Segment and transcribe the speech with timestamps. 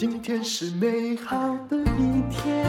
[0.00, 1.36] 今天是美好
[1.68, 2.64] 的一天。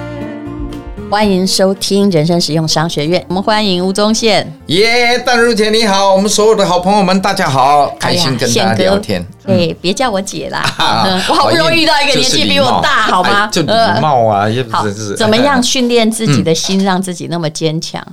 [1.09, 4.45] 欢迎收听人生实用商学院，我们欢迎吴宗宪。
[4.65, 9.25] 耶，淡如姐你好，我们所有的好朋友们大家好，开心跟大家聊天。
[9.45, 10.61] 对，别叫我姐啦，
[11.29, 13.47] 我好不容易遇到一个年纪比我大，好吗？
[13.47, 13.71] 就礼
[14.01, 15.15] 貌啊，也不是。
[15.15, 18.05] 怎么样训练自己的心，让自己那么坚强？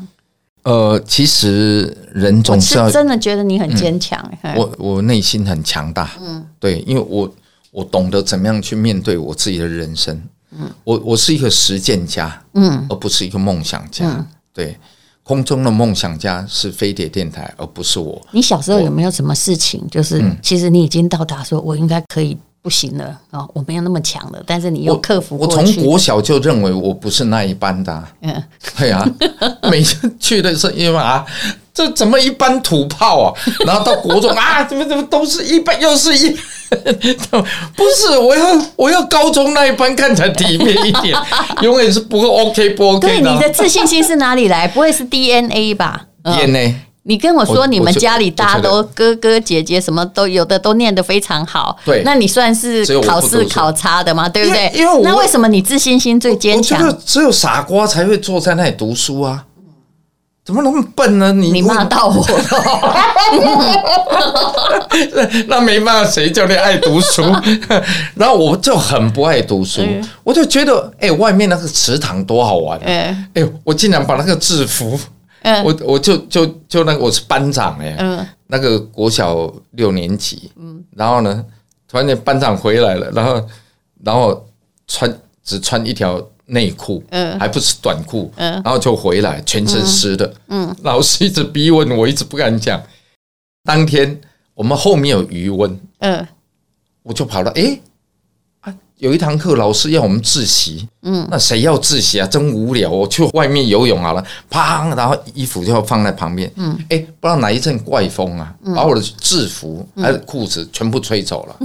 [0.62, 4.24] 呃，其实人总是真的觉得你很坚强。
[4.54, 7.28] 我我内心很强大，嗯，对，因为我
[7.70, 10.20] 我懂得怎么样去面对我自己的人生。
[10.58, 14.06] 嗯，我我是一个实践家，嗯，而不是一个梦想家。
[14.06, 14.76] 嗯、对，
[15.22, 18.20] 空中的梦想家是飞碟电台，而不是我。
[18.32, 25.36] 你小时候有没有什么事情，就是其实你已经到达说，我应该可以不行了啊、哦，我没有那么强了，但是你又克服。
[25.36, 28.44] 我从国小就认为我不是那一班的、啊，嗯，
[28.78, 29.06] 对啊，
[29.70, 31.26] 每次去的时候因为啊。
[31.78, 33.32] 这怎么一般土炮啊？
[33.64, 36.36] 然后到国中啊，怎么怎么都是一般，又是一，
[37.76, 41.16] 不是我要我要高中那一班看起来体面一点，
[41.62, 43.06] 永远是不够 OK 不 OK。
[43.06, 44.66] 对，你的自信心是哪里来？
[44.66, 46.74] 不会是 DNA 吧？DNA。
[47.04, 54.28] 你跟我说你们家里大家都哥哥姐姐什么都有的都念得非常好，对，那你算是考试考差的吗？
[54.28, 54.70] 对不对？
[54.74, 56.98] 因为那为什么你自信心最坚强？
[57.06, 59.44] 只有傻瓜才会坐在那里读书啊。
[60.48, 61.30] 怎么那么笨呢？
[61.30, 62.42] 你你骂到我了，
[65.46, 67.22] 那没办法，谁叫你爱读书？
[68.16, 73.14] 然后我就很不爱读书，嗯、我就觉得，哎、欸，外面那个池塘多好玩，哎、
[73.62, 74.98] 我竟然把那个制服，
[75.42, 81.44] 嗯、我我就就就那个我是班长哎，嗯、那个国小六年级，嗯、然后呢，
[81.86, 83.46] 突然间班长回来了，然后
[84.02, 84.46] 然后
[84.86, 86.18] 穿只穿一条。
[86.48, 92.82] 内裤，嗯，还不是短裤，嗯，然后就回来，全身湿的，嗯，老师一直逼问，我一直不敢讲。
[93.64, 94.18] 当天
[94.54, 96.26] 我们后面有余温，嗯，
[97.02, 97.78] 我就跑了，哎，
[98.60, 102.26] 啊，有一堂课老师要我们自习，嗯，那谁要自习啊？
[102.26, 111.56] 真无聊，我去外面游泳好了，砰，然后衣服就要放在旁边，嗯，哎，不知道哪一阵怪风啊，把我的制服还有裤子全部吹走了。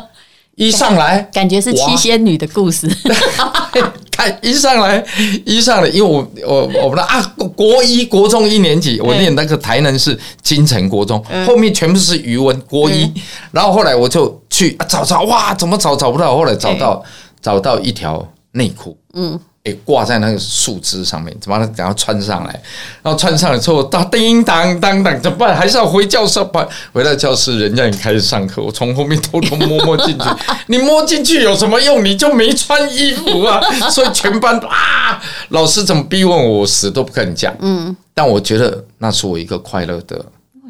[0.56, 2.88] 一上来，感觉是七仙女的故事。
[4.10, 5.02] 看一上来，
[5.46, 7.22] 一上来，因为我我我们的啊，
[7.56, 13.10] 国一国中一年级，我念那个台南市金城国中，后面全部是语文国一，
[13.50, 17.02] 然后后来我就去找找，哇，怎么找找不到，后来找到
[17.40, 19.40] 找到一条内裤，嗯。
[19.64, 22.62] 诶，挂在那个树枝上面，怎么然后穿上来，
[23.02, 25.54] 然后穿上来之后，当叮当当当，怎么办？
[25.54, 26.66] 还是要回教室吧？
[26.94, 30.24] 回到教室，人家已经开始上课，我从后面偷偷摸摸进去。
[30.68, 32.02] 你摸进去有什么用？
[32.02, 33.60] 你就没穿衣服啊！
[33.90, 37.54] 所以全班啊，老师怎么逼问我，我死都不肯讲。
[37.60, 40.24] 嗯，但我觉得那是我一个快乐的。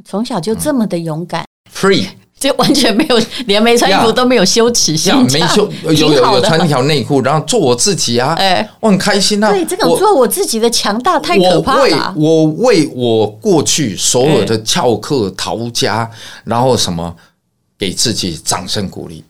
[0.05, 2.09] 从小就这么的勇敢，free。
[2.41, 9.51] 就完全没有， 连没穿衣服都没有羞耻心，没羞，有有有穿一条内裤，然后做我自己啊，哎，我很开心啊。
[9.51, 12.15] 对，这种做我自己的强大太可怕了。
[12.17, 16.11] 我为我过去所有的翘课、逃家，
[16.45, 17.15] 然后什么，
[17.79, 19.23] 给自己掌声鼓励。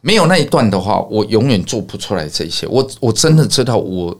[0.00, 2.66] 没有那一段的话，我永远做不出来这些。
[2.68, 4.16] 我我真的知道我。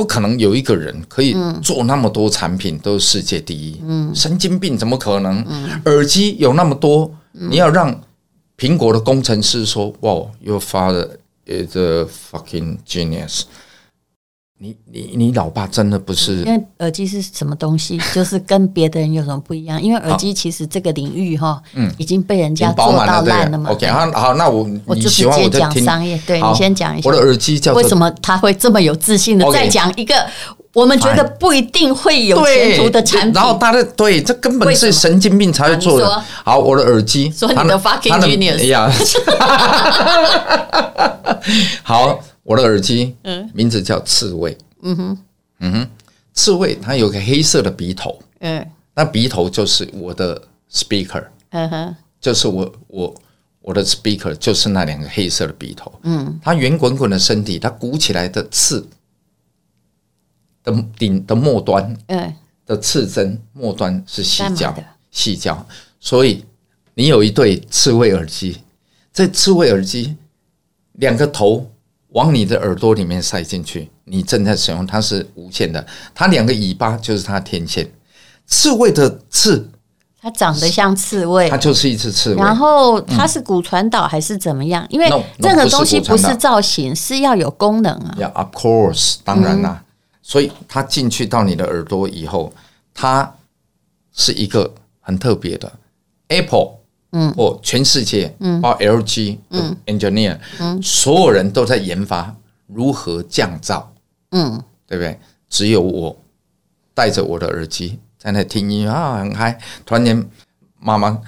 [0.00, 5.44] 不可能有一个人可以做那么多产品都是世界第一，嗯，神经病怎么可能？
[5.84, 7.94] 耳机有那么多，你要让
[8.56, 11.06] 苹果的工程师说：“哇，Your father
[11.44, 13.42] is a fucking genius。”
[14.62, 16.42] 你你你老爸真的不是？
[16.42, 17.98] 因为耳机是什么东西？
[18.14, 19.80] 就是跟别的人有什么不一样？
[19.80, 23.70] 因为耳机其实这个领域哈，嗯，已经被人家做到烂了嘛。
[23.70, 27.08] OK，好，好，那我我就直接讲商业，对你先讲一下。
[27.08, 29.50] 我的耳机叫为什么他会这么有自信的？
[29.50, 30.14] 再讲一个
[30.74, 33.32] 我们觉得不一定会有前途的产品。
[33.32, 36.22] 然后他的对，这根本是神经病才会做的。
[36.44, 38.58] 好，我的耳机，说你的 fucking genius。
[38.60, 38.92] 哎呀，
[41.82, 42.20] 好。
[42.42, 43.14] 我的耳机，
[43.52, 44.56] 名字叫刺猬。
[44.82, 45.18] 嗯哼，
[45.58, 45.90] 嗯哼，
[46.32, 48.18] 刺猬它有个黑色的鼻头。
[48.40, 50.42] 嗯，那鼻头就是我的
[50.72, 51.24] speaker。
[51.50, 53.14] 嗯哼，就是我我
[53.60, 55.92] 我的 speaker 就是那两个黑色的鼻头。
[56.02, 58.88] 嗯，它圆滚滚的身体，它鼓起来的刺
[60.64, 64.74] 的顶的末端，嗯，的刺针末端是细胶，
[65.10, 65.66] 细胶。
[66.00, 66.42] 所以
[66.94, 68.62] 你有一对刺猬耳机，
[69.12, 70.16] 这刺猬耳机
[70.94, 71.70] 两个头。
[72.12, 75.84] 往你的耳朵里面塞进去，你正在使用，它是无线的，
[76.14, 77.88] 它两个尾巴就是它的天线。
[78.46, 79.70] 刺猬的刺，
[80.20, 82.36] 它长得像刺猬，它就是一只刺猬。
[82.36, 84.84] 然后它是骨传导还是怎么样？
[84.88, 85.08] 因为
[85.38, 88.16] 任何东西不是造型，是要有功能啊。
[88.18, 89.84] Yeah, of course，当然啦。
[90.20, 92.52] 所以它进去到你的耳朵以后，
[92.92, 93.32] 它
[94.12, 95.72] 是一个很特别的
[96.26, 96.79] Apple
[97.12, 102.34] 嗯，或全世界，嗯，包括 LG，嗯，engineer，嗯，所有人都在研发
[102.66, 103.82] 如何降噪，
[104.30, 105.18] 嗯，对不对？
[105.48, 106.16] 只有我
[106.94, 109.58] 戴着我的耳机在那听音乐啊，很嗨。
[109.84, 110.24] 突然间，
[110.78, 111.20] 妈妈，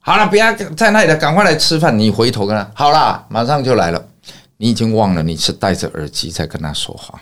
[0.00, 1.96] 好了，不要在那里了，赶快来吃饭。
[1.96, 4.08] 你回头跟他，好了，马上就来了。
[4.56, 7.20] 你已经忘了你是戴着耳机在跟他说话。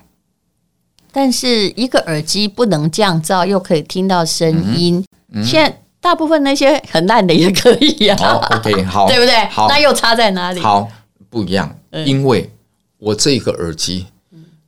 [1.11, 5.05] 但是一个耳机不能降噪，又可以听到声音。
[5.33, 8.16] 嗯，现在大部分那些很烂的也可以呀。
[8.19, 9.44] 好，OK，好， 对不对？
[9.46, 10.60] 好，那又差在哪里？
[10.60, 10.87] 好，
[11.31, 11.75] 不一样。
[12.04, 12.50] 因为
[12.99, 14.06] 我这个耳机，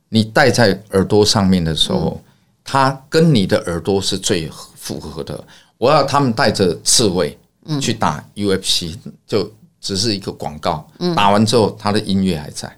[0.07, 2.21] 你戴在耳朵上面的时候，
[2.63, 5.43] 它跟你的耳朵是最符合的。
[5.77, 7.37] 我要他们带着刺猬
[7.81, 8.95] 去打 UFC，
[9.27, 10.87] 就只是一个广告。
[11.17, 12.73] 打完之后，它的音乐还在，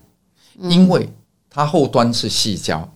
[0.62, 1.08] 因为
[1.48, 2.90] 它后端是细胶。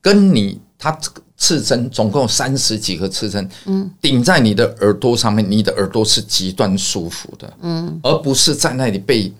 [0.00, 9.32] 跟你，它这个刺针总共有三十几个刺针，嗯，顶在你的耳朵上面，你的耳朵是极端舒服的，嗯，而不是在那里被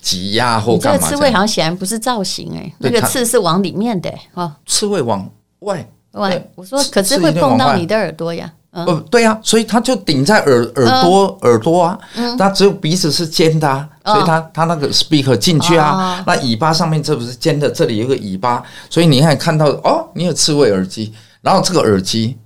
[0.00, 0.98] 挤压或干嘛。
[0.98, 5.28] 这个刺猬好像显然不是造型哎，那个刺是往里面的哦，刺猬往
[5.60, 6.50] 外外。
[6.54, 8.52] 我说可是会碰到你的耳朵呀。
[8.70, 11.98] 哦，对呀，所以它就顶在耳耳朵耳朵啊，
[12.38, 22.36] 它只有鼻子是尖的啊，所以它它那个 speaker 进去啊，那尾巴上面这不是尖的，这里有个尾巴，所以你看看到哦，你有刺猬耳机，然后这个耳机，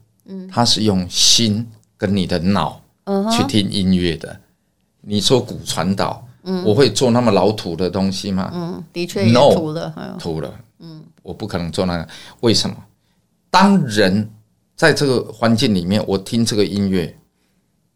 [0.50, 1.67] 它是用心
[1.97, 2.81] 跟你的脑
[3.31, 4.41] 去听音乐的。
[5.00, 6.25] 你说骨传导，
[6.65, 8.50] 我会做那么老土的东西吗？
[8.55, 12.09] 嗯，的确也土了，土了，嗯，我不可能做那个，
[12.41, 12.77] 为什么？
[13.50, 14.31] 当人。
[14.75, 17.17] 在这个环境里面，我听这个音乐，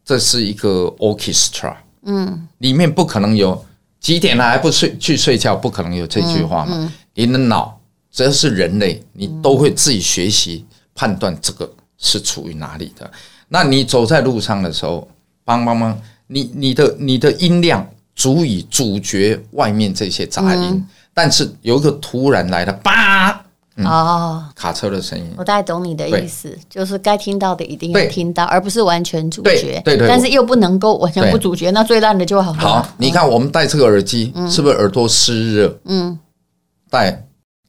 [0.05, 3.65] 这是一个 orchestra，嗯，里面不可能有
[3.99, 6.93] 几点了还不睡去睡觉，不可能有这句话嘛。
[7.13, 7.77] 你的脑
[8.09, 10.65] 只要是人类，你都会自己学习
[10.97, 13.09] 判断这个是处于哪里的。
[13.47, 15.07] 那你走在路上的时候，
[15.45, 15.95] 帮帮忙，
[16.25, 20.83] 你你的你的音量足以阻绝外面这些杂音，
[21.13, 23.43] 但是有一个突然来的叭。
[23.85, 29.79] 哦，卡车的声音，我大概懂你的意思，就是该听到的一定要听到，而不是完全阻绝。
[29.85, 32.51] 对对，但是又不能够完全不阻绝，那最烂的就好。
[32.53, 35.79] 好，你看我们戴这个耳机，是不是耳朵湿热？
[35.85, 36.17] 嗯，
[36.89, 37.23] 戴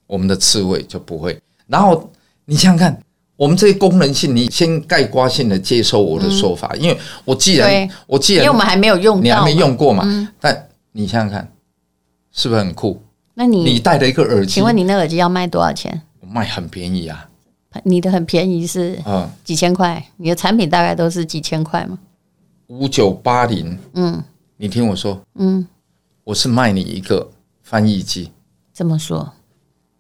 [0.07, 1.39] 我们的刺猬就不会。
[1.67, 2.11] 然后
[2.47, 3.03] 你想想看，
[3.38, 10.29] 我们这些功能性，你先概括性的接受我的说法，因为我既然我既然因为我们还没有用，你还没用过嘛？
[10.40, 11.52] 但你想想看，
[12.32, 13.00] 是不是很酷？
[13.35, 16.02] 那你你戴的一个耳机，请问你那耳机要卖多少钱？
[16.19, 17.29] 我卖很便宜啊！
[17.85, 20.05] 你的很便宜是嗯几千块？
[20.17, 21.96] 你的产品大概都是几千块吗？
[22.67, 23.79] 五九八零。
[23.94, 24.20] 嗯，
[24.56, 25.64] 你听我说，嗯，
[26.25, 27.31] 我是卖你一个
[27.62, 28.32] 翻译机。
[28.73, 29.32] 怎么说？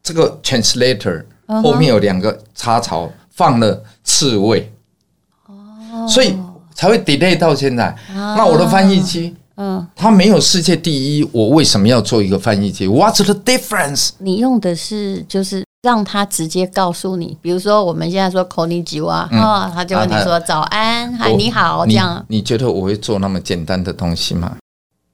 [0.02, 4.71] 这个 translator 后面有两个插槽，放了刺猬。
[5.47, 6.35] 哦，所以
[6.73, 7.95] 才会 delay 到现在。
[8.13, 9.35] 那我的翻译机。
[9.55, 12.87] 嗯，它没有世界第一，我为什么要做一个翻译机？
[12.87, 14.09] What's the difference？
[14.17, 22.25] 你用的是就是让他直接告诉你，比如说我们现在说こんにちは，啊，他就问你说早安，嗨，你好，这样。
[22.29, 24.57] 你觉得我会做那么简单的东西吗？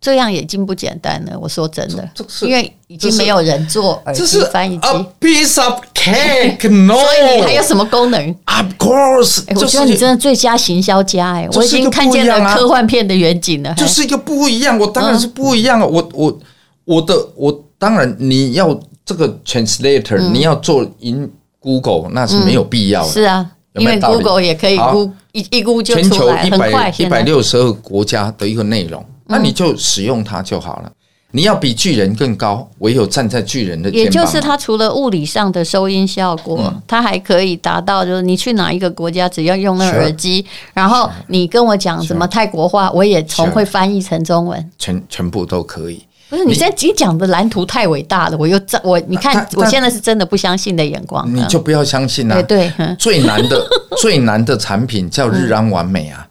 [0.05, 2.07] 这样已经不简单了，我说真的，
[2.43, 4.87] 因为已经没有人做耳机翻译机。
[4.87, 6.93] A piece of cake，no。
[7.01, 13.73] 所以你还有什么功能？Of course，我觉得你真的最佳行销家哎，我已经看见了科幻片的远景了。
[13.73, 15.87] 就是一个不一样，我当然是不一样啊！
[15.87, 16.39] 我我
[16.85, 23.11] 我的我当然你要这个 translator，你要做 in Google 那是没有必要的。
[23.11, 26.93] 是啊，因为 Google 也可以估一一估就出来，很快。
[26.99, 29.03] 一百六十二个国家的一个内容。
[29.37, 30.93] 那你就使用它就好了。
[31.33, 34.05] 你要比巨人更高，唯有站在巨人的肩膀。
[34.05, 46.05] 也就是它除了物理上的收音效果，它还可以达到，就是你去哪一个国家，只要用那个耳机，然后你跟我讲什么泰国话，我也从会翻译成中文，全全部都可以。
[46.29, 52.41] 不是你现在你讲的蓝图太伟大了，我又我你看我现在是真的不相信的眼光，你就不要相信了。
[52.45, 53.67] 对，最难的
[53.99, 56.29] 最难的产品叫日安完美啊。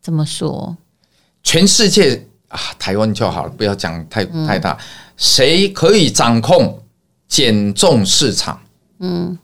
[0.00, 0.76] 怎么说？
[1.42, 4.76] 全世界啊，台湾就好了，不要讲太太大。
[5.16, 6.78] 谁可以掌控
[7.26, 8.58] 减重市场？
[9.00, 9.36] 嗯，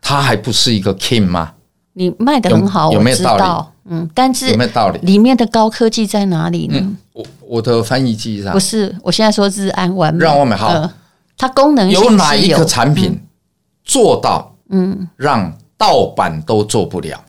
[0.00, 1.52] 他还不是一个 king 吗？
[1.94, 3.92] 你卖的很好，有没有道理？
[3.94, 4.98] 嗯，但是有没有道理？
[5.00, 6.96] 里面的高科技在哪里呢？
[7.12, 10.90] 我我的翻译机上不是，我现在说日安完美，日安完美好。
[11.38, 13.20] 它功能有哪一个产品
[13.84, 14.54] 做到？
[14.68, 17.22] 嗯，让盗版都做不了。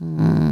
[0.00, 0.45] 嗯。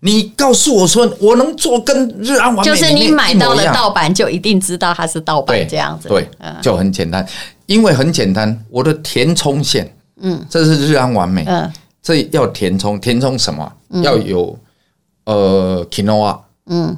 [0.00, 6.08] 你告诉我说，我能做跟日安完美，就是你买到了盗版，就一定知道它是盗版这样子。
[6.08, 6.28] 对，
[6.60, 7.26] 就很简单，
[7.66, 11.70] 因为很简单，我的填充线，嗯，这是日安完美，嗯，
[12.02, 13.72] 这要填充，填充什么？
[14.02, 14.58] 要有
[15.24, 16.96] 呃，quinoa，嗯。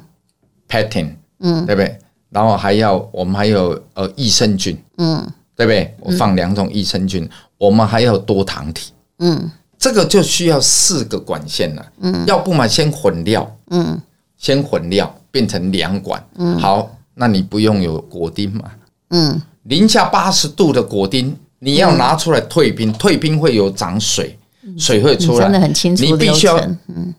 [0.69, 1.09] pectin，
[1.41, 1.99] 嗯，对不对？
[2.31, 5.23] 然后还要我们还有呃益生菌，嗯，
[5.55, 5.93] 对不对？
[5.99, 7.29] 我放两种益生菌，
[7.59, 9.51] 我们还要多糖体，嗯，
[9.83, 13.99] 这个就需要四个管线了，嗯，要不嘛先混料，嗯，
[14.37, 18.63] 先混料变成两管，嗯，好，那你不用有果丁嘛，
[19.09, 21.35] 嗯，零下八十度的果丁。
[21.59, 24.37] 你要拿出来退冰，退冰会有涨水，
[24.77, 25.45] 水会出来。
[25.45, 26.03] 真的很清楚。
[26.03, 27.13] 你必须要，嗯，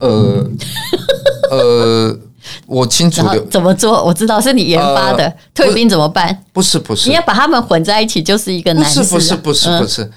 [0.00, 0.50] 呃，
[1.50, 2.18] 呃，
[2.66, 3.40] 我清楚的。
[3.46, 4.04] 怎么做？
[4.04, 5.34] 我知道是你研发的。
[5.54, 6.44] 退冰怎么办？
[6.52, 9.02] 不是不是，你要把它们混在一起，就是一个难事。
[9.04, 10.10] 不是不是不是不是，这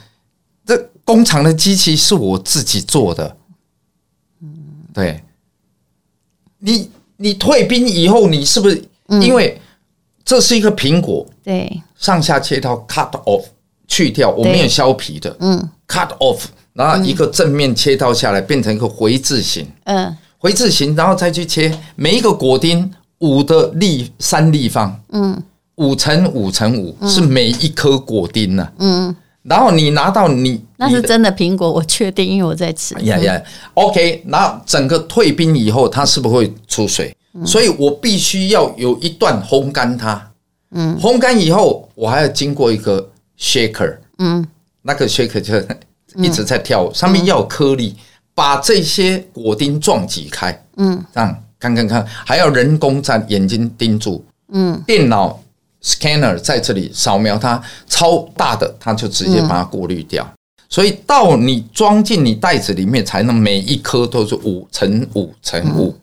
[1.07, 3.37] 工厂的机器是我自己做的。
[4.43, 4.49] 嗯，
[4.93, 5.23] 对。
[6.59, 8.83] 你你退兵以后，你是不是
[9.21, 9.59] 因为？
[10.25, 13.45] 这是一个苹果，对，上下切刀 cut off
[13.87, 16.41] 去掉，我没有削皮的，嗯，cut off，
[16.73, 25.41] 然后一个正面切刀下来，变成一个回字形，嗯，回字形，然后再去切每一个果丁五的立三立方，嗯，
[25.75, 29.15] 五乘五乘五是每一颗果丁呢，嗯，
[29.49, 33.41] 然后你拿到你那是真的苹果，我确定，因为我在吃，呀呀
[33.75, 37.15] ，OK，那整个退冰以后，它是不是会出水？
[37.45, 40.31] 所以我必须要有一段烘干它，
[40.71, 44.45] 嗯，烘干以后，我还要经过一个 shaker，嗯，
[44.81, 45.55] 那个 shaker 就
[46.21, 47.95] 一直在跳，上面要有颗粒，
[48.33, 55.39] 把这些果丁撞击开，嗯，这样看看看，还要人工在眼睛盯住，嗯，电脑
[55.87, 60.29] scanner 在这里扫描它，超大的，它就直接把它过滤掉，
[60.67, 65.95] 所以到你装进你袋子里面，才能每一颗都是五乘五乘五。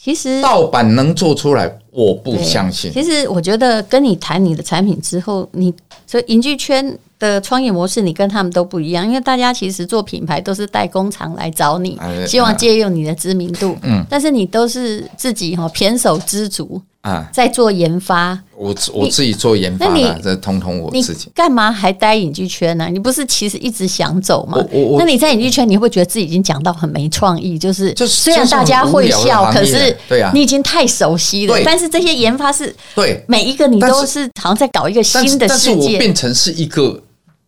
[0.00, 2.92] 其实盗版能做出来，我不相信。
[2.92, 5.74] 其实我觉得跟你谈你的产品之后，你
[6.06, 13.76] 所以影剧圈的创业模式，你跟他们都不一样，因为大家其实做品牌都是代工厂来找你，希望借用你的知名度。
[13.82, 16.80] 嗯，但是你都是自己哈胼手知足。
[17.02, 21.30] 啊，在做研发，我我自己做研发的，这通通我自己。
[21.32, 22.88] 干嘛还待影剧圈呢？
[22.90, 24.58] 你不是其实一直想走吗？
[24.98, 31.56] 那你在影剧圈，你会觉得自己已经讲到很没创意，就是就虽然大家会笑，可是对啊，你已经太熟悉了。
[31.64, 35.46] 但是这些研发是，对每一个你都是好像在搞一个新的世界。
[35.46, 37.00] 但是我变成是一个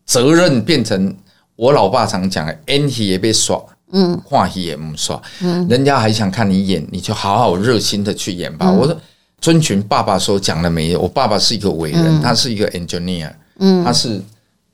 [0.06, 1.12] 责任，变成
[1.56, 3.60] 我老爸常讲的，演戏也被耍，
[3.92, 8.70] 嗯，话题也不耍，嗯，人家还想看你演，你就好好热心的去演吧。
[8.70, 8.96] 我说。
[9.40, 14.20] 遵循爸爸所讲的没有，我爸爸是一个伟人，嗯、他是一个 engineer，嗯，他是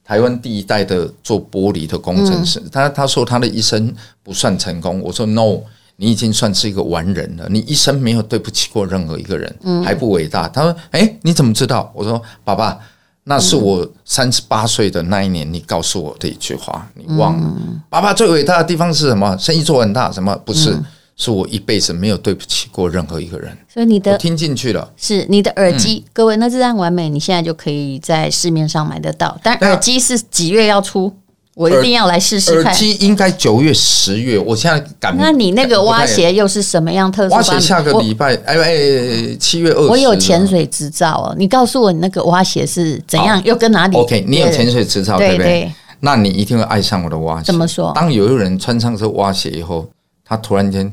[0.04, 2.58] 台湾第一代的做玻璃的工程师。
[2.58, 5.60] 嗯、他他说他的一生不算成功，我说 no，
[5.94, 10.48] 你已经算是一个完人了，你一生没有对不起过任何一个人，嗯、还不伟大。
[10.48, 11.92] 他说，哎、欸，你怎么知道？
[11.94, 12.76] 我说，爸爸，
[13.22, 17.54] 那是我三十八岁的那一年，你告诉我的一句话，你忘了？
[17.56, 19.36] 嗯、爸爸最伟大的地方是什么？
[19.38, 20.36] 生意做很大，什么？
[20.44, 20.76] 不是。
[21.16, 29.34] 嗯是我一辈子没有对不起过任何一个人，所以你的听进去了，是你的耳机，嗯、各位，那这样完美，你现在就可以在市面上买得到。
[29.42, 31.10] 但耳机是几月要出？
[31.54, 32.70] 我一定要来试试看。
[32.70, 35.16] 耳机应该九月、十月，我现在赶。
[35.16, 37.34] 那你那个蛙鞋又是什么样特殊？
[37.34, 39.88] 蛙鞋下个礼拜，哎哎，七月二十。
[39.88, 45.72] 我有潜水执照哦，你告诉我你那个蛙鞋是怎样，又跟哪里？OK，你有潜水执照对不对？
[46.00, 47.46] 那你一定会爱上我的蛙鞋。
[47.46, 47.90] 怎么说？
[47.94, 49.88] 当有一个人穿上这蛙鞋以后，
[50.22, 50.92] 他突然间。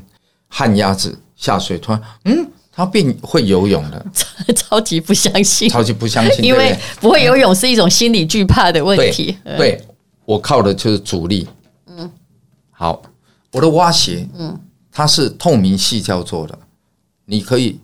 [0.56, 4.06] 旱鸭子下水，突然，嗯，他变会游泳了，
[4.54, 9.36] 超级不相信，超级不相信，因为不会游泳是一种心理惧怕的问题。
[9.44, 9.84] 对，对
[10.24, 11.48] 我靠的就是阻力。
[11.88, 12.08] 嗯，
[12.70, 13.02] 好，
[13.50, 14.56] 我的蛙鞋，嗯，
[14.92, 16.56] 它是透明细胶做的，
[17.24, 17.80] 你可以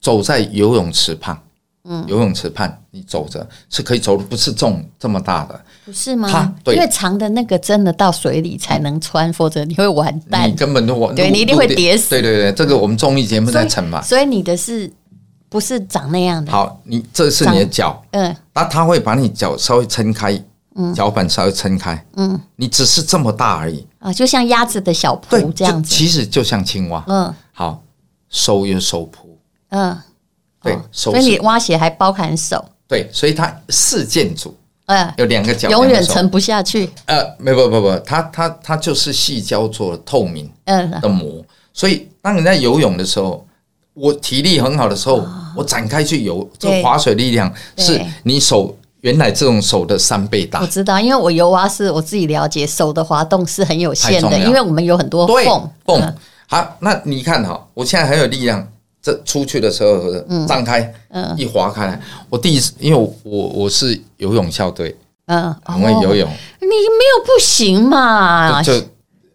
[0.00, 1.40] 走在游泳池畔。
[1.86, 6.54] 嗯，游泳池畔，你走着是可以走的，不是重这么大的，不是吗？
[6.64, 12.08] 对，因为长的那个真的到水里才能穿，否则你会完蛋，你根本都完，对你一定会跌死。
[12.08, 14.90] 对对对，这个我们综艺节目在成嘛，所以你的是
[15.50, 16.50] 不是长那样的？
[16.50, 20.42] 好，你这是你的脚，嗯，那他会把你脚稍微撑开，
[20.76, 23.86] 嗯，脚板稍微撑开，嗯，你只是这么大而已。
[23.98, 27.82] 啊，就像鸭子的小蹼这样子，其实就像青蛙，嗯，好，
[28.30, 29.26] 收又收蹼，
[29.68, 29.98] 嗯。
[30.64, 32.64] 对，所以你蛙鞋还包含手。
[32.88, 34.54] 对，所以它四件组，
[34.86, 36.90] 嗯，有两个脚，永远沉不下去。
[37.06, 41.42] 呃，没不不不，它它它就是细胶做的透明嗯的膜，
[41.72, 43.46] 所以当你在游泳的时候，
[43.94, 50.60] 我体力很好的时候，我展开去游，这个划水力量是你手原来这种手的三倍大。
[50.60, 56.14] 我知道，因为我游蛙是我自己了解，手的滑动是很有限的，因为我们有很多缝缝。
[56.46, 58.68] 好，那你看哈，我现在很有力量。
[59.04, 60.00] 这出去的时候，
[60.48, 60.90] 张开，
[61.36, 62.00] 一划开来。
[62.30, 64.96] 我第一次，因为我我我是游泳校队，
[65.26, 66.26] 嗯，很会游泳。
[66.58, 68.62] 你没有不行嘛？
[68.62, 68.72] 就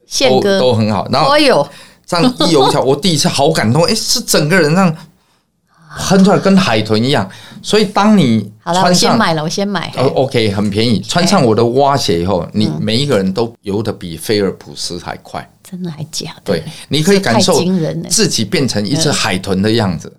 [0.08, 1.08] 宪哥都很好。
[1.12, 1.68] 然后我有，
[2.04, 4.96] 这样一游起来， 我第一次好感动，哎，是整个人这样
[6.00, 7.30] 喷出来，跟海豚一样。
[7.62, 9.94] 所以当你穿上，好了，我先买了，我先买。
[9.98, 11.00] 哦，OK，很便宜。
[11.00, 15.48] 穿上我的蛙鞋以后，你每一个人都游得比菲尔普斯还快。
[15.70, 16.42] 真的还假的？
[16.46, 17.62] 对，你可以感受
[18.10, 20.12] 自己变成一只海豚的样子。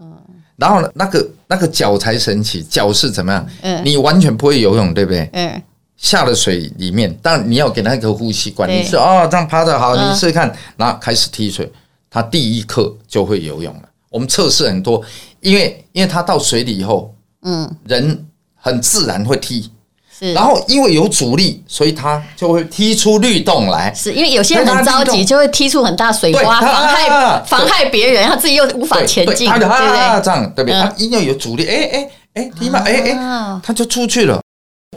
[0.57, 3.47] 然后呢，那个那个脚才神奇，脚是怎么样？
[3.63, 5.29] 嗯，你完全不会游泳，对不对？
[5.33, 5.63] 嗯，
[5.97, 8.69] 下了水里面，但你要给他一个呼吸管。
[8.69, 11.73] 你是哦，这样趴着好，你试试看，然后开始踢水，
[12.11, 13.89] 他第一刻就会游泳了。
[14.11, 15.03] 我们测试很多，
[15.41, 19.71] 因为因为他到水里以后，嗯，人很自然会踢。
[20.21, 23.93] 然后因为有阻力，所以它就会踢出律动来。
[23.95, 30.23] 是因为有些人很着急，就会踢出很大水花，妨害妨害别人，他自己又无法前进，对不对？
[30.23, 30.79] 这样对不对？
[30.79, 34.41] 他因为有阻力，哎哎哎，踢嘛，哎哎，他就出去了。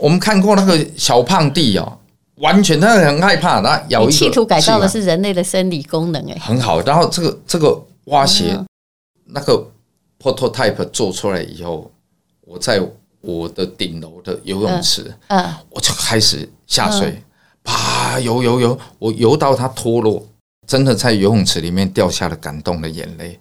[0.00, 1.98] 我们看过那个小胖弟哦，
[2.36, 4.12] 完全他很害怕，他咬一个。
[4.12, 6.82] 企图改造的是人类的生理功能，哎，很好。
[6.82, 8.58] 然后这个这个蛙鞋
[9.26, 9.66] 那个
[10.22, 11.90] prototype 做出来以后，
[12.42, 12.78] 我在。
[13.24, 17.22] 我的顶楼的游泳池，嗯，嗯，我就开始下水，
[17.62, 20.22] 啪游游游，我游到它脱落，
[20.66, 23.38] 真的在游泳池里面掉下了感动的眼泪，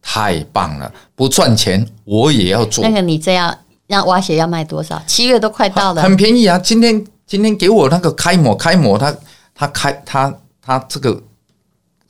[0.00, 0.90] 太棒了！
[1.14, 2.82] 不赚钱我也要做。
[2.82, 3.56] 那个你这样
[3.86, 5.02] 让挖鞋要卖多少？
[5.06, 6.58] 七月都快到了，很便宜啊！
[6.58, 9.14] 今天今天给我那个开模开模，他
[9.54, 11.22] 他开他他这个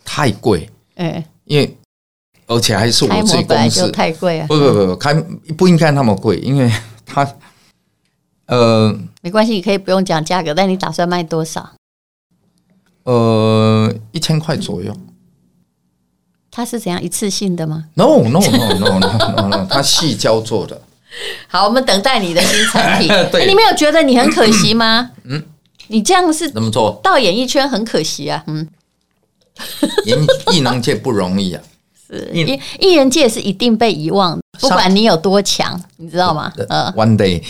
[0.04, 1.76] 太贵，嗯，因为
[2.46, 4.46] 而且还是我自己公司太贵啊！
[4.46, 5.12] 不不不不，开
[5.56, 6.70] 不应该那么贵，因为。
[7.08, 7.34] 他
[8.46, 11.72] 呃，没关系，你可以不用讲价格，但你打算卖多少？
[13.04, 14.94] 呃，一千块左右。
[16.50, 20.80] 它是怎样一次性的吗？No No No No No No 它细胶做的。
[21.46, 23.08] 好，我们等待你的新产品。
[23.46, 25.10] 你没有觉得你很可惜吗？
[25.24, 25.42] 嗯，
[25.88, 28.42] 你这样是怎么做到演艺圈很可惜啊？
[28.46, 28.66] 嗯，
[30.06, 30.18] 演
[30.52, 31.62] 艺能界不容易啊。
[32.08, 36.52] 是艺艺人界是一定被遗忘，不管你有多强，你知道吗？
[36.68, 37.42] 呃，One day，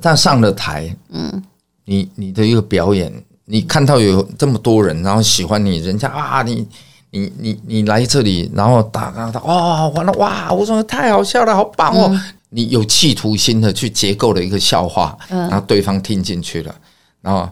[0.00, 1.42] 他上了台，嗯，
[1.84, 3.12] 你你的一个表演，
[3.46, 6.66] 你看到有这么多人，然后喜欢你，人家啊，你
[7.10, 12.20] 你你你来这里，然后打打打，哇，完了哇，我说太好笑了，好棒哦！
[12.50, 16.74] 你有企图心的去结构了一个笑话，然后对方听进去了，
[17.22, 17.48] 然后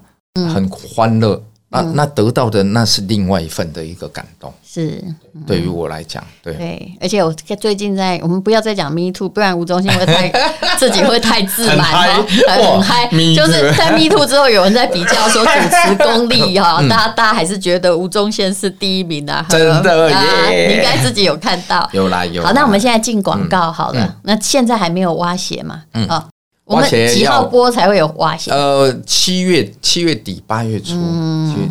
[0.53, 1.43] 很欢乐。
[1.73, 5.01] 那那得到的那是另外一份的一个感动，是
[5.47, 6.55] 对于我来讲，对。
[6.55, 10.29] 对，而且我最近在，我们不要再讲 Me Too，不然吴宗宪会太
[10.77, 20.11] 自己会太自满哈，很嗨，就是在 Me Too 之后，有人在比较说 主持功力 哈，大家大家还是觉得吴宗宪是第一名啊，真的
[20.51, 22.43] 耶，你应该自己有看到，有啦有。
[22.43, 25.83] 好，那我们现在进广告好了，那现在还没有挖鞋嘛？
[25.95, 26.05] 嗯。
[26.09, 26.27] 啊。
[26.71, 28.53] 我们几号播才会有蛙鞋？
[28.53, 30.95] 呃，七月七月底八月初，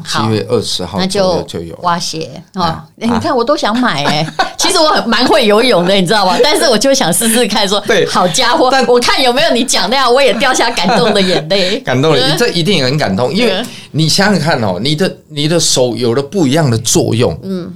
[0.05, 2.85] 七月二十号那就就有蛙鞋啊！
[2.95, 4.27] 你看我都想买哎，
[4.59, 6.37] 其实我很蛮会游泳的，你知道吗？
[6.43, 17.73] 但是我就想试试看，说对，好家伙，我看有没有你讲那样，我也掉下感动的眼泪， 感动了，这一定很感动，因为你想想看哦，你的你的手有了不一样的作用，嗯。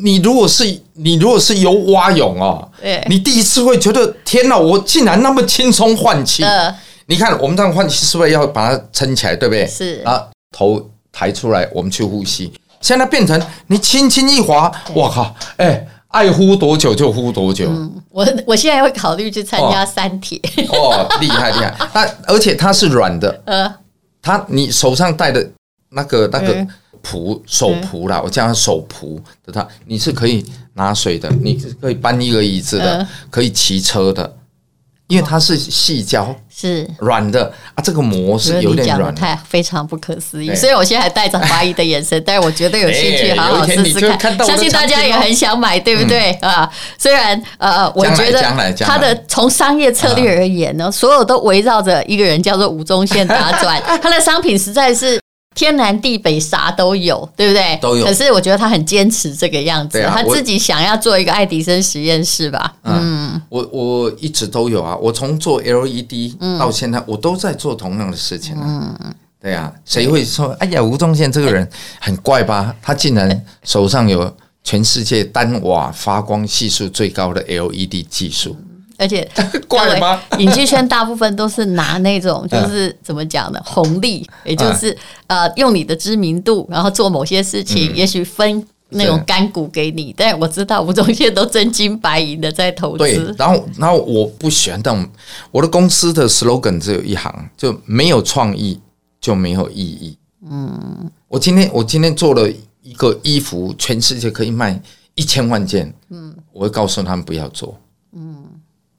[0.00, 6.44] 你如果是你如果是游蛙泳哦，对你第一次会觉得天哪，我竟然那么轻松换气。
[6.44, 6.72] 呃、
[7.06, 9.66] 你看我们这样换气是不是要把它撑起来，对不对？
[9.66, 10.24] 是啊，
[10.56, 12.52] 头抬出来，我们去呼吸。
[12.80, 17.66] 现在变成你轻轻一滑，我靠，哎，爱呼多久就呼多久。
[17.68, 20.40] 嗯、我我现在会考虑去参加三铁。
[20.68, 23.74] 哦，厉害厉害，那而且它是软的， 呃，
[24.22, 25.44] 它你手上戴的
[25.90, 26.52] 那个那个。
[26.52, 26.68] 嗯
[27.02, 34.36] 蹼手仆啦，我叫他手仆的他，你是可以拿水的，你是可以搬一个椅子的，可以骑车的，
[35.08, 37.82] 因为它是细胶，是软的啊。
[37.82, 40.54] 这个膜是有点软，太非常不可思议。
[40.54, 44.36] 所以我现在还带着怀疑的眼神， 但是我觉得有兴趣，好好试试看。
[44.46, 46.70] 相信大家也很想买，对不对啊？
[46.98, 48.42] 虽然呃，我觉得
[48.80, 55.18] 它的从商业策略而言呢，所有都围绕着一个人叫做吴宗宪打转， 他的商品实在是。
[55.54, 57.76] 天南地北啥都有，对不对？
[57.82, 58.04] 都有。
[58.04, 62.74] 可是我觉得他很坚持这个样子，啊、他自己想要做一个爱迪生实验室吧。
[62.84, 68.96] 嗯，嗯我我一直都有啊，我从做 LED 到现在，我都在做同样的事情啊。
[69.00, 71.68] 嗯，对啊，谁会说，哎呀，吴宗宪这个人
[72.00, 72.74] 很怪吧？
[72.80, 74.32] 他竟然手上有
[74.62, 78.56] 全世界单瓦发光系数最高的 LED 技术。
[78.98, 79.26] 而且，
[79.68, 80.20] 怪吗？
[80.38, 83.60] 影剧圈大部分都是拿那种， 就是怎么讲呢？
[83.64, 84.94] 红利，也就是
[85.28, 90.12] 呃，用你的知名度，然后做某些事情，也许分那种干股给你。
[90.16, 92.98] 但我知道吴宗宪都真金白银的在投资。
[92.98, 95.08] 对，然后，然后我不喜欢那种，
[95.52, 98.80] 我的公司的 slogan 只有一行，就没有创意
[99.20, 100.18] 就没有意义。
[100.50, 102.50] 嗯，我今天我今天做了
[102.82, 104.80] 一个衣服，全世界可以卖。
[105.14, 107.76] 一千万件，嗯，我会告诉他们不要做，
[108.12, 108.44] 嗯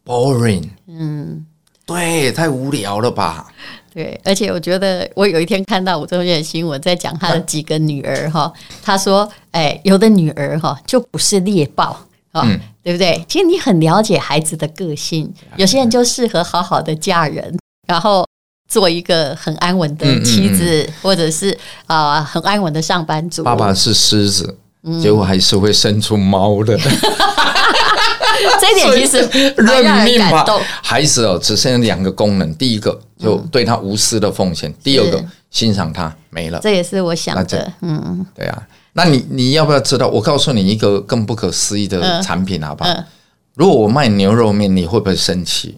[0.10, 1.46] ，boring，嗯，
[1.86, 3.46] 对，太无聊了吧？
[3.94, 11.96] 对，而且我觉得我有一天看到吴宗宪的新闻，在讲他的几个女儿哈，他说，哎，有的女儿哈就不是猎豹
[12.32, 12.42] 啊，
[12.82, 13.24] 对不对？
[13.28, 17.56] 其实你很了解孩子的个性，有些人就适合好好的嫁人，
[17.88, 18.26] 然后。
[18.70, 21.50] 做一个很安稳的妻子，嗯嗯嗯、或者是
[21.88, 23.44] 啊、呃、很安稳的上班族。
[23.44, 26.78] 爸爸是狮子，嗯、结果还是会生出猫的。
[28.62, 29.20] 这一点其实
[29.58, 30.46] 认命吧。
[30.82, 36.60] 孩子哦，只剩两个功能：第一个就对他无私的奉献；嗯、第二个欣赏他没了。
[36.62, 37.74] 这也是我想的。
[37.82, 38.64] 嗯，对啊。
[38.94, 40.08] 那你你要不要知道？
[40.08, 42.90] 我告诉你一个更不可思议的产品，好不好？
[43.56, 45.78] 如果我卖牛肉面，你会不会生气？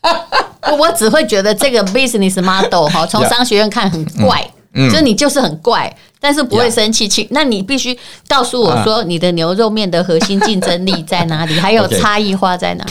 [0.78, 7.08] 我只会觉得这个 business model 哈， 从商学院看很怪，嗯嗯、就你就是很怪，但是不会生气。
[7.08, 7.96] 气，那你必须
[8.28, 11.54] 告诉我说，你的牛肉面的核心竞争力在哪里？
[11.60, 12.84] 还有差异化在哪？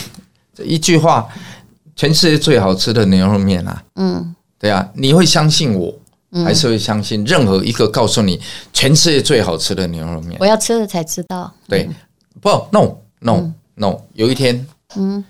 [0.56, 1.28] 这一句话，
[1.96, 3.84] 全世界最好吃的牛肉面啊！
[3.96, 5.94] 嗯，对啊，你会相信我，
[6.46, 8.40] 还是会相信任何一个告诉你
[8.72, 10.38] 全世界最好吃的牛肉面？
[10.40, 11.52] 我要吃了才知道。
[11.68, 11.90] 对，
[12.40, 14.66] 不，no no no，有一天，
[14.96, 15.24] 嗯，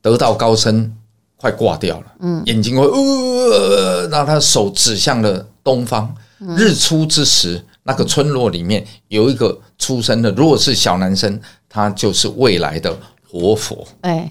[0.00, 0.90] 得道高僧。
[1.40, 6.14] 快挂掉了，嗯，眼睛会呃，然后他手指向了东方，
[6.56, 12.94] 日出之时，那个村落里面有一个出生的，如果是小男生，他就是未来的
[13.26, 13.88] 活佛。
[14.02, 14.30] 哎，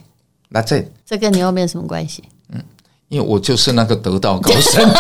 [0.50, 2.24] 那这这跟你又没有什么关系？
[2.54, 2.64] 嗯，
[3.08, 4.88] 因为我就是那个得道高僧。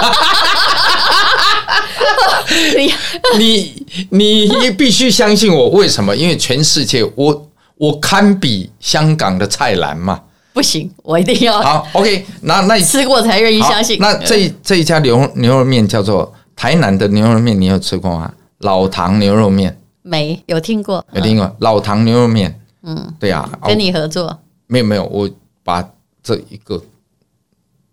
[3.37, 6.15] 你你你必须相信我，为什么？
[6.15, 10.19] 因为全世界我我堪比香港的蔡澜嘛。
[10.53, 11.87] 不行，我一定要好。
[11.93, 13.97] OK，那那你 吃过才愿意相信。
[13.99, 18.33] 那这这一家牛牛肉面叫做台南的牛肉面，你有吃过吗？
[18.59, 22.59] 老唐牛肉面没有听过，有听过老唐牛肉面。
[22.83, 25.29] 嗯，对呀，跟你合作没有没有，我
[25.63, 25.87] 把
[26.23, 26.81] 这一个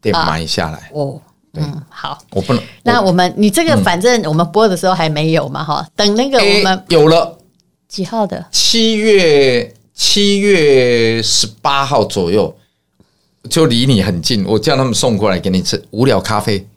[0.00, 0.90] 店买下来。
[0.92, 1.20] 哦，
[1.54, 2.62] 嗯，好，我不能。
[2.82, 7.38] 那我们你这个反正我们播的时候还没有嘛哈，等那个我们有了
[7.86, 9.72] 几号的七月。
[9.96, 12.54] 七月十八号左右，
[13.48, 15.82] 就离你很近，我叫他们送过来给你吃。
[15.90, 16.68] 无聊咖啡，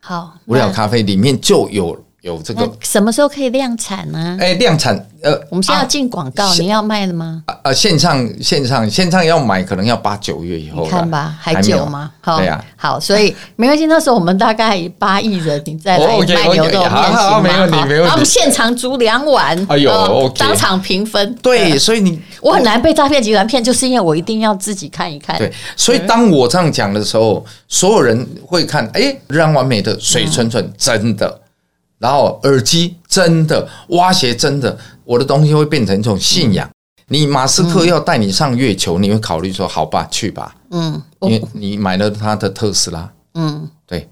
[0.00, 2.68] 好，无聊咖啡里面就有有这个。
[2.80, 4.36] 什么时候可以量产呢？
[4.40, 5.06] 哎，量产。
[5.22, 7.44] 呃，我们现在要进广告，你要卖了吗？
[7.62, 10.84] 呃，线上线上线上要买，可能要八九月以后。
[10.86, 12.10] 看吧，还久吗？
[12.20, 13.86] 好，对呀，好，所以没关系。
[13.86, 17.40] 那时候我们大概八亿人，你再来卖牛肉面行吗？
[17.40, 18.10] 没问题，没问题。
[18.10, 21.32] 我们现场煮两碗，哎呦，当场平分。
[21.36, 25.38] 对，所以你我很难被诈骗集团骗，就是因为我一定要自己看一看。
[25.38, 31.41] 对，所以当我这样讲的时候，所有人会看，哎，日安完美的水纯纯真的。
[32.02, 36.68] 然后耳机真的，挖鞋真的，我的东西会变成一种信仰。
[37.06, 40.52] 你马斯克要带你上月球，你会考虑说好吧，去吧。
[40.70, 43.12] 嗯，因为你买了他的特斯拉。
[43.34, 44.10] 嗯，对。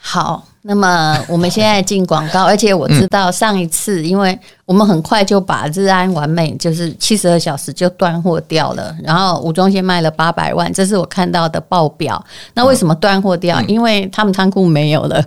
[0.00, 12.22] 好，那么我们现在进广告，而且我知道上一次，因为我们很快就把日安完美就是七十二小时就断货掉了，然后吴宗宪卖了八百万，这是我看到的报表。
[12.54, 13.60] 那为什么断货掉？
[13.62, 15.24] 因为他们仓库没有了，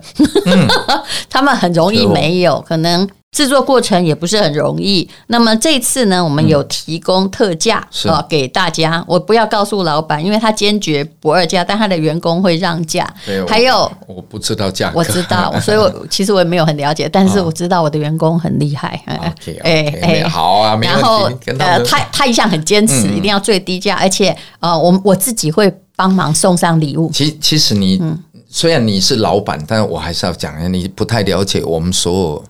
[1.30, 3.08] 他们很容易没有，可能。
[3.32, 5.08] 制作过程也不是很容易。
[5.28, 7.76] 那么这次呢，我们有提供特价
[8.08, 9.02] 啊给大家。
[9.06, 13.08] 我不要告诉老板，因为他坚决不二价，但他的员工会让价。
[13.46, 19.00] 还有我不知道价格，我知道，所以我 其实我也没有很了解，但是我知道我的员工很厉害。
[19.06, 27.08] 哎哎，好啊，然后呃，他他一向很坚持，一定要最低价，而且呃，我我自己会帮忙送上礼物。
[27.14, 28.02] 其其实你
[28.48, 32.44] 虽然你是老板，但我还是要讲，你不太了解我们所有。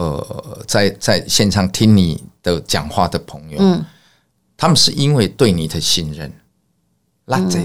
[0.00, 3.84] 呃，在在现场听你的讲话的朋友，嗯，
[4.56, 6.32] 他们是因为对你的信任，
[7.26, 7.58] 那这，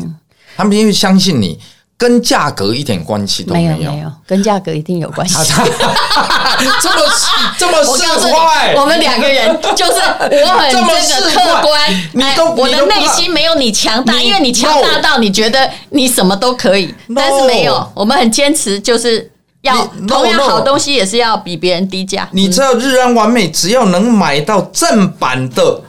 [0.58, 1.58] 他们因为相信你，
[1.96, 5.34] 跟价格一点关系都没有，没有，跟价格一定有关系。
[6.82, 6.98] 这么
[7.58, 19.32] 这么市侩，我们两个人就是我很这个客观，你都我的内心没有你强大，因为你强大到你觉得你什么都可以，但是没有，我们很坚持，就是。
[19.66, 22.30] 要同样好东西也是要比别人低价。
[22.32, 25.82] 你知道日安完美，只要能买到正版的，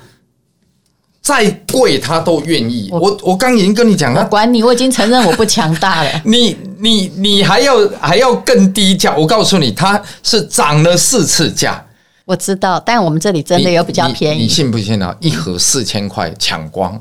[1.22, 2.88] 再贵他都愿意。
[2.90, 6.10] 我我刚已经跟你讲了，管你，我已经承认我不强大了。
[6.24, 9.14] 你你你还要还要更低价？
[9.16, 11.84] 我告诉你，它是涨了四次价。
[12.24, 14.42] 我知道，但我们这里真的有比较便宜。
[14.42, 15.14] 你信不信啊？
[15.20, 17.00] 一盒四千块抢光，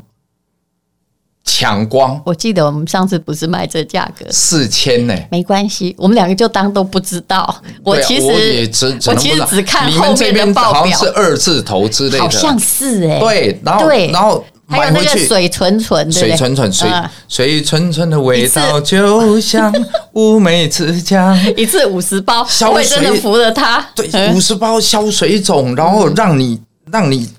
[1.46, 2.20] 抢光。
[2.26, 5.16] 我记得我们上次不是卖这价格四千呢？
[5.32, 7.56] 没关系，我们两个就当都不知道。
[7.84, 13.20] 我其实我也只我其实只看后面的报表，是二字头之类的，好像是哎。
[13.20, 16.90] 对，然后对然后还有那个水纯纯，水纯纯水
[17.28, 19.72] 水纯纯的味道，就像
[20.14, 21.38] 乌梅子酱。
[21.56, 23.88] 一次五十包，我真的服了他。
[23.96, 26.60] 对，五十包消水肿，然后让你
[26.92, 27.30] 让你。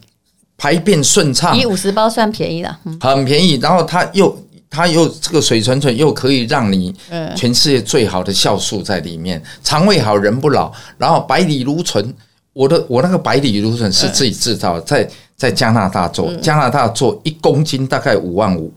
[0.58, 3.54] 排便顺畅，以五十包算便宜了，嗯、很便宜。
[3.56, 6.94] 然后它又它又这个水纯纯又可以让你
[7.36, 10.72] 全世界最好的酵素在里面，肠、嗯、胃好人不老。
[10.96, 12.14] 然后百里芦醇，
[12.52, 18.72] 我的我那个百里芦醇是自己制造，在在加拿大做，嗯、加拿大做一公斤大概五万五。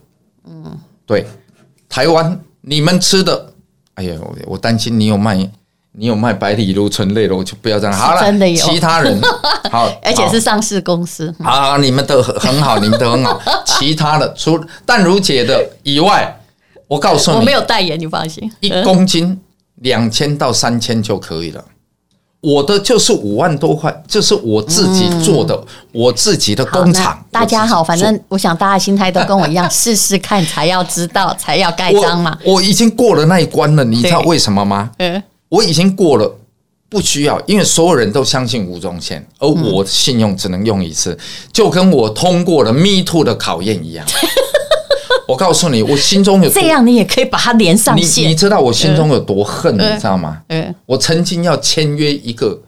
[0.48, 1.26] 嗯，对，
[1.88, 3.54] 台湾你们吃的，
[3.94, 5.50] 哎呀，我我担心你有卖。
[5.92, 7.94] 你有卖白里芦醇类的，我就不要这样。
[7.94, 8.56] 好了，真的有。
[8.64, 9.20] 其他人
[9.72, 11.34] 好， 而且是上市公司。
[11.44, 13.42] 好，你们都很好，你们都很好。
[13.66, 16.40] 其他的，除淡如姐的以外，
[16.88, 18.50] 我告诉你，我没有代言，你放心。
[18.60, 19.40] 一公斤
[19.78, 21.64] 两千到三千就可以了。
[22.42, 27.22] 我的就是五万多块，就是我自己做的，我自己的工厂。
[27.30, 32.38] 大家好，反正我想大家心态都跟我一样，试试看才要知道，才要盖章嘛。
[32.46, 34.92] 我已经过了那一关了，你知道为什么吗？
[35.00, 35.22] 嗯。
[35.50, 36.40] 我已经过了，
[36.88, 41.18] 不需要，因为所有人都相信吴宗宪，而我的信用只能用一次，
[41.52, 44.06] 就跟我通过了 Me Too 的考验一样。
[45.28, 48.24] 我告诉你，我心中有这样，你也可以把它连上线。
[48.24, 50.42] 你你知道我心中有多恨，你知道吗？
[50.48, 52.60] 嗯，我曾经要签约一个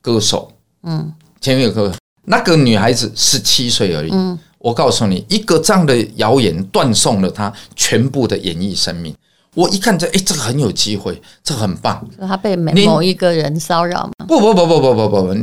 [0.00, 0.50] 歌手，
[0.82, 1.92] 嗯，签约歌，
[2.24, 4.10] 那个女孩子十七岁而已。
[4.12, 9.14] 嗯，我告诉你，一个这样的谣言断送了她全部的演艺生命。
[9.54, 12.06] 我一看这，哎，这个很有机会，这个很棒。
[12.20, 14.26] 他被某一个人骚扰吗？
[14.28, 15.36] 不不不不不不不不，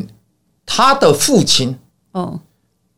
[0.66, 1.78] 他的父亲，
[2.14, 2.40] 嗯，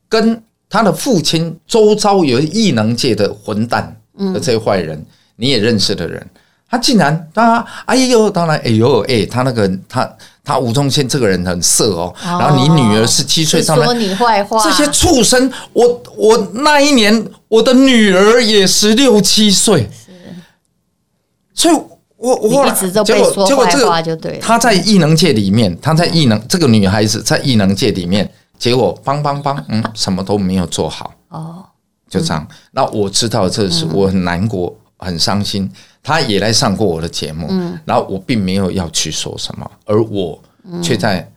[0.08, 4.00] 跟他的父亲周遭有异能界的混蛋
[4.34, 5.04] 的这些坏人，
[5.36, 6.24] 你也认识的人，
[6.70, 19.90] 他竟然他哎呦，当然哎呦哎，他那个他他吴宗宪这个人很色哦，然后你女儿十七岁，说你坏话，这些畜生，我我那一年我的女儿也十六七岁。
[21.60, 21.76] 所以
[22.16, 24.40] 我，我我一直都被说坏话就对了。
[24.42, 31.14] 他在异能界里面，他在异能这个女孩子在异能界里面，结果帮帮帮， 嗯，什么都没有做好。
[31.28, 31.66] 哦，
[32.10, 32.48] 就这样。
[32.72, 35.70] 那我知道这是我很难过，很伤心。
[36.02, 40.42] 他也来上过我的节目，嗯，然后我并没有要去说什么，而我
[40.82, 41.30] 却在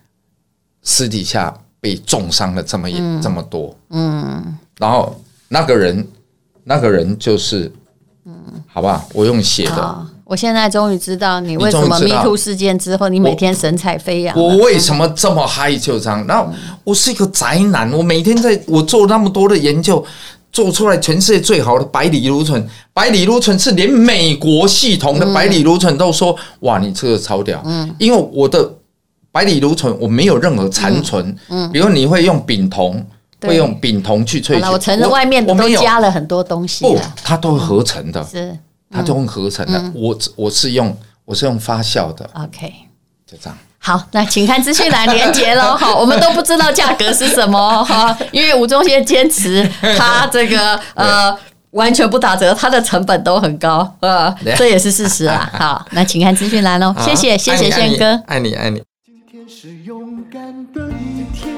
[0.83, 5.13] 私底下被重伤了这么一这么多，嗯，然后
[5.49, 6.07] 那个人，
[6.63, 7.69] 那个人就是，
[8.25, 8.33] 嗯，
[8.67, 10.07] 好吧，我用写的。
[10.33, 14.35] 我现在终于知道你为什么 Me Too 事件之后，你每天神采飞扬。
[14.35, 15.75] 我为什么这么嗨？
[15.77, 16.25] 就这样。
[16.25, 16.51] 然后
[16.83, 20.03] 我是一个宅男，我每天在我做那么多的研究，
[20.51, 22.67] 做出来全世界最好的百里芦醇。
[22.95, 28.67] 百里芦醇是连美国系统的百里芦醇都说：“哇，你这个超屌！”嗯，因为我的
[29.31, 31.37] 百里芦醇我没有任何残存。
[31.49, 33.05] 嗯，比如你会用丙酮，
[33.43, 34.63] 会用丙酮去萃取。
[34.63, 36.83] 我承认外面都加了很多东西。
[36.83, 38.25] 不，它都是合成的。
[38.25, 38.57] 是。
[38.93, 42.29] 它就用合成的，嗯、我我是用我是用发酵的。
[42.33, 42.71] OK，
[43.25, 43.57] 就这样。
[43.79, 45.75] 好，那请看资讯栏连接喽。
[45.75, 51.37] 好，我们都不知道价格是什么哈，因为吴宗宪坚持 他这个呃
[51.71, 55.51] 完全不打折，他的成本都很高，呃，这也是事实啊。
[55.59, 56.95] 好，那请看资讯栏喽。
[56.99, 58.81] 谢谢，谢谢宪哥，爱你爱你。
[59.05, 61.53] 今天是勇敢的一天，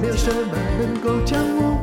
[0.00, 1.73] 没有什么能够将我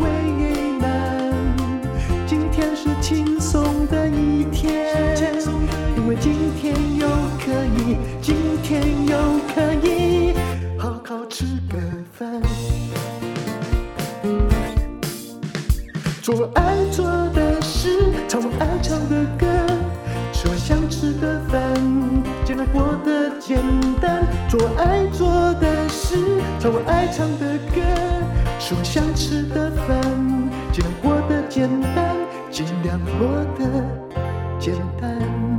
[6.19, 7.07] 今天又
[7.39, 9.17] 可以，今天又
[9.53, 10.33] 可以
[10.77, 11.77] 好好吃个
[12.13, 12.41] 饭
[16.21, 17.89] 做我爱做的事，
[18.27, 19.47] 唱我爱唱的歌，
[20.31, 21.61] 吃我想吃的饭，
[22.45, 23.57] 尽量过得简
[23.99, 24.25] 单。
[24.49, 26.15] 做我爱做的事，
[26.59, 27.81] 唱我爱唱的歌，
[28.59, 29.97] 吃我想吃的饭，
[30.71, 32.15] 尽量过得简单，
[32.51, 33.83] 尽量过得
[34.59, 35.50] 简单。